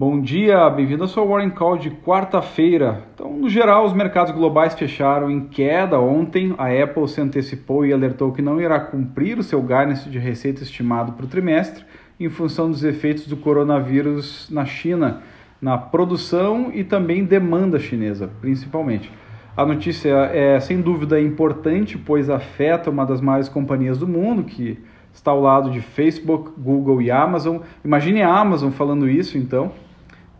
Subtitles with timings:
[0.00, 3.02] Bom dia, bem-vindo ao seu Warren Call de quarta-feira.
[3.12, 6.54] Então, no geral, os mercados globais fecharam em queda ontem.
[6.56, 10.62] A Apple se antecipou e alertou que não irá cumprir o seu guidance de receita
[10.62, 11.84] estimado para o trimestre
[12.20, 15.20] em função dos efeitos do coronavírus na China,
[15.60, 19.10] na produção e também demanda chinesa, principalmente.
[19.56, 24.78] A notícia é sem dúvida importante, pois afeta uma das maiores companhias do mundo, que
[25.12, 27.56] está ao lado de Facebook, Google e Amazon.
[27.84, 29.72] Imagine a Amazon falando isso, então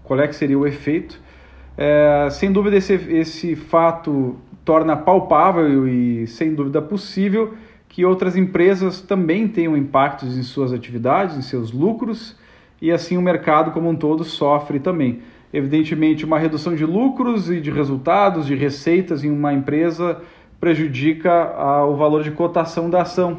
[0.08, 1.20] qual é que seria o efeito.
[1.76, 7.54] É, sem dúvida, esse, esse fato torna palpável e, sem dúvida, possível
[7.88, 12.36] que outras empresas também tenham impactos em suas atividades, em seus lucros,
[12.80, 15.20] e assim o mercado como um todo sofre também.
[15.52, 20.20] Evidentemente, uma redução de lucros e de resultados, de receitas em uma empresa
[20.60, 23.38] prejudica a, o valor de cotação da ação.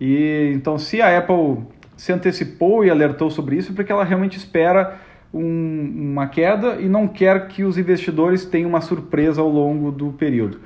[0.00, 1.64] E então, se a Apple
[1.96, 5.00] se antecipou e alertou sobre isso, é porque ela realmente espera
[5.34, 10.12] um, uma queda e não quer que os investidores tenham uma surpresa ao longo do
[10.12, 10.60] período.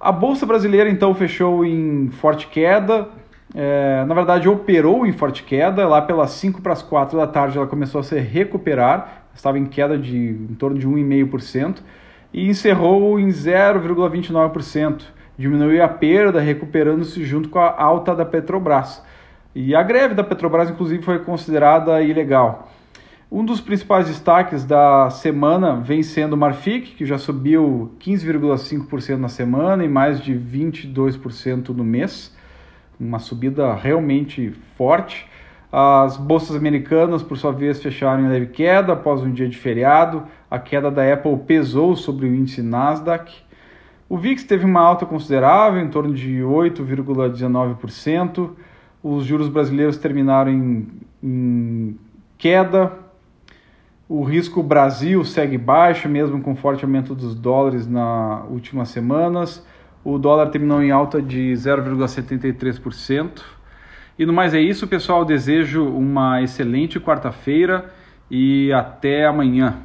[0.00, 3.08] A Bolsa Brasileira então fechou em forte queda,
[3.54, 7.58] é, na verdade operou em forte queda, lá pelas 5 para as 4 da tarde
[7.58, 11.80] ela começou a se recuperar, estava em queda de em torno de 1,5%
[12.32, 15.02] e encerrou em 0,29%.
[15.36, 19.02] Diminuiu a perda, recuperando-se junto com a alta da Petrobras.
[19.54, 22.70] E a greve da Petrobras, inclusive, foi considerada ilegal.
[23.34, 29.30] Um dos principais destaques da semana vem sendo o Marfic, que já subiu 15,5% na
[29.30, 32.36] semana e mais de 22% no mês,
[33.00, 35.26] uma subida realmente forte.
[35.72, 40.24] As bolsas americanas, por sua vez, fecharam em leve queda após um dia de feriado.
[40.50, 43.32] A queda da Apple pesou sobre o índice Nasdaq.
[44.10, 48.50] O VIX teve uma alta considerável, em torno de 8,19%.
[49.02, 50.86] Os juros brasileiros terminaram em,
[51.22, 51.98] em
[52.36, 53.00] queda,
[54.14, 59.66] o risco Brasil segue baixo, mesmo com forte aumento dos dólares nas últimas semanas.
[60.04, 63.40] O dólar terminou em alta de 0,73%.
[64.18, 65.24] E no mais é isso, pessoal.
[65.24, 67.86] Desejo uma excelente quarta-feira
[68.30, 69.78] e até amanhã.